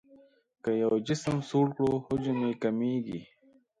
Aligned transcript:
که 0.63 0.71
یو 0.83 0.93
جسم 1.07 1.35
سوړ 1.49 1.65
کړو 1.75 1.93
حجم 2.05 2.37
یې 2.47 2.53
کمیږي. 2.63 3.19